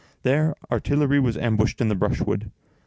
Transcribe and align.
There 0.23 0.55
artillery 0.71 1.19
was 1.19 1.37
ambushed 1.37 1.79
in 1.79 1.87
the 1.87 1.93
brushwood. 1.93 2.49